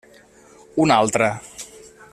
[0.85, 1.29] Una altra.